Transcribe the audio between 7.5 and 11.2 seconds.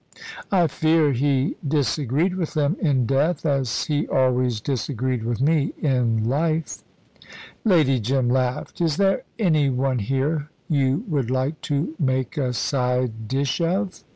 Lady Jim laughed. "Is there any one here you